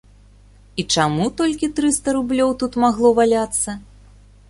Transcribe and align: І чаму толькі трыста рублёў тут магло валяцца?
І 0.81 0.85
чаму 0.95 1.27
толькі 1.43 1.71
трыста 1.81 2.07
рублёў 2.19 2.57
тут 2.65 2.81
магло 2.89 3.15
валяцца? 3.21 3.81